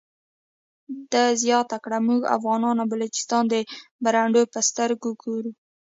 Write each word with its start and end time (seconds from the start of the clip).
ده 1.11 1.23
زیاته 1.43 1.77
کړه 1.83 1.97
موږ 2.07 2.21
افغانستان 2.37 2.75
او 2.83 2.87
بلوچستان 2.91 3.43
د 3.49 3.55
برنډو 4.03 4.41
په 4.53 4.59
سترګه 4.69 5.07
ګورو. 5.21 5.51